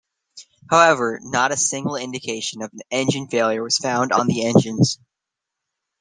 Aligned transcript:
However, 0.67 1.19
not 1.21 1.51
a 1.51 1.55
single 1.57 1.95
indication 1.95 2.63
of 2.63 2.73
an 2.73 2.79
engine 2.89 3.27
failure 3.27 3.61
was 3.61 3.77
found 3.77 4.11
on 4.11 4.25
the 4.25 4.43
engines. 4.47 4.97